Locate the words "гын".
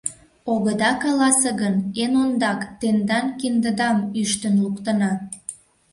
1.61-1.75